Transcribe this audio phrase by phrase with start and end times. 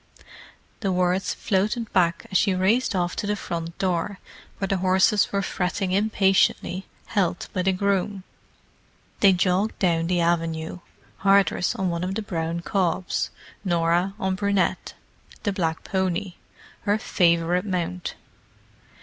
[0.79, 4.17] The words floated back as she raced off to the front door,
[4.57, 8.23] where the horses were fretting impatiently, held by the groom.
[9.19, 13.29] They jogged down the avenue—Hardress on one of the brown cobs,
[13.63, 14.95] Norah on Brunette,
[15.43, 18.15] the black pony—her favourite mount.